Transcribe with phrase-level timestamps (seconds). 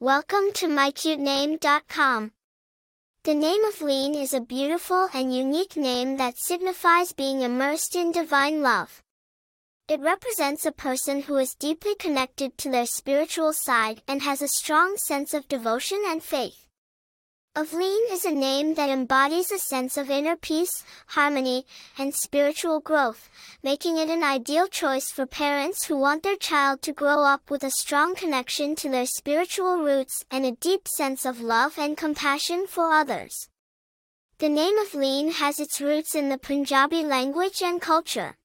[0.00, 2.30] Welcome to mycutename.com.
[3.24, 8.62] The name Avleen is a beautiful and unique name that signifies being immersed in divine
[8.62, 9.02] love.
[9.88, 14.46] It represents a person who is deeply connected to their spiritual side and has a
[14.46, 16.67] strong sense of devotion and faith.
[17.58, 21.66] Avleen is a name that embodies a sense of inner peace, harmony,
[21.98, 23.28] and spiritual growth,
[23.64, 27.64] making it an ideal choice for parents who want their child to grow up with
[27.64, 32.68] a strong connection to their spiritual roots and a deep sense of love and compassion
[32.68, 33.48] for others.
[34.38, 38.36] The name Avleen has its roots in the Punjabi language and culture.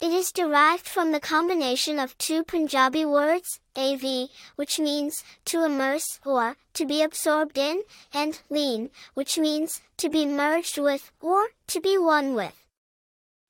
[0.00, 6.18] It is derived from the combination of two Punjabi words, AV, which means to immerse
[6.24, 11.80] or to be absorbed in, and lean, which means to be merged with or to
[11.82, 12.64] be one with.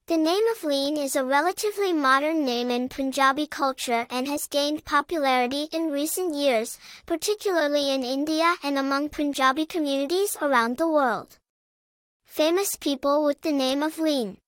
[0.07, 5.69] The name Avleen is a relatively modern name in Punjabi culture and has gained popularity
[5.71, 11.39] in recent years, particularly in India and among Punjabi communities around the world.
[12.25, 14.39] Famous people with the name Avleen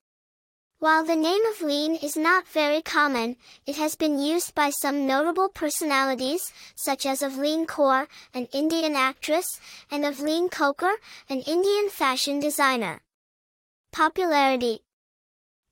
[0.82, 5.48] while the name Avleen is not very common, it has been used by some notable
[5.48, 9.60] personalities, such as Avleen Kaur, an Indian actress,
[9.92, 10.94] and Avleen Khokar,
[11.30, 13.00] an Indian fashion designer.
[13.92, 14.80] Popularity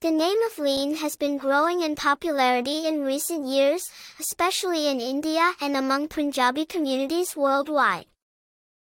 [0.00, 5.77] The name Avleen has been growing in popularity in recent years, especially in India and
[5.77, 8.06] among Punjabi communities worldwide.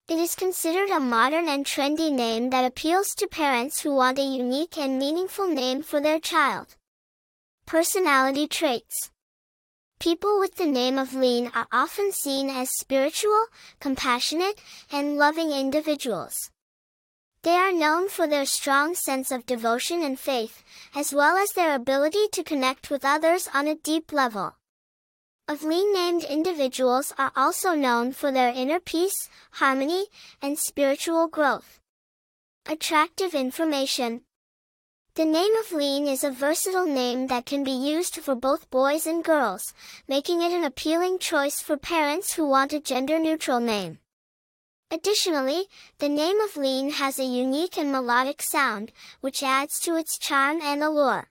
[0.09, 4.23] It is considered a modern and trendy name that appeals to parents who want a
[4.23, 6.77] unique and meaningful name for their child.
[7.67, 9.11] Personality traits.
[10.01, 13.49] People with the name Avleen are often seen as spiritual,
[13.81, 14.59] compassionate,
[14.91, 16.51] and loving individuals.
[17.43, 20.65] They are known for their strong sense of devotion and faith,
[20.95, 24.55] as well as their ability to connect with others on a deep level.
[25.49, 30.09] Avleen named individuals are also known for their inner peace, harmony,
[30.43, 31.81] and spiritual growth.
[32.67, 34.25] Attractive information.
[35.15, 39.25] The name Avleen is a versatile name that can be used for both boys and
[39.25, 39.73] girls,
[40.07, 44.01] making it an appealing choice for parents who want a gender-neutral name.
[44.91, 45.65] Additionally,
[45.99, 48.93] the name Avleen has a unique and melodic sound,
[49.23, 51.31] which adds to its charm and allure.